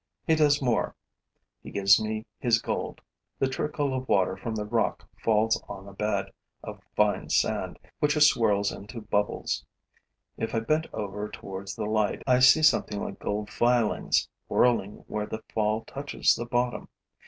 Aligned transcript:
He 0.25 0.33
does 0.33 0.63
more: 0.63 0.95
he 1.61 1.69
gives 1.69 2.01
me 2.01 2.25
his 2.39 2.59
gold. 2.59 3.01
The 3.37 3.47
trickle 3.47 3.93
of 3.93 4.09
water 4.09 4.35
from 4.35 4.55
the 4.55 4.65
rock 4.65 5.07
falls 5.23 5.63
on 5.69 5.87
a 5.87 5.93
bed 5.93 6.31
of 6.63 6.81
fine 6.95 7.29
sand 7.29 7.77
which 7.99 8.17
it 8.17 8.21
swirls 8.21 8.71
into 8.71 9.01
bubbles. 9.01 9.63
If 10.37 10.55
I 10.55 10.61
bent 10.61 10.87
over 10.91 11.29
towards 11.29 11.75
the 11.75 11.85
light, 11.85 12.23
I 12.25 12.39
see 12.39 12.63
something 12.63 12.99
like 12.99 13.19
gold 13.19 13.51
filings 13.51 14.27
whirling 14.49 15.03
where 15.07 15.27
the 15.27 15.43
fall 15.53 15.83
touches 15.85 16.33
the 16.33 16.47
bottom. 16.47 16.89